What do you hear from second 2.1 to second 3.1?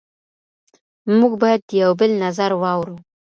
نظر واورو.